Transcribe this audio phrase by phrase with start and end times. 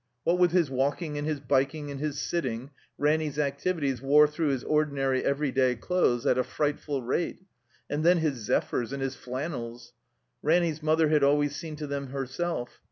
[0.23, 4.63] What with his walking and his'' biking," and his sitting, Ranny's activities wore through his
[4.63, 7.45] ordinary every day clothes at a frightful rate.
[7.87, 9.93] And then his zephyrs and his flannels!
[10.41, 12.79] Ranny 's mother had always seen to them herself.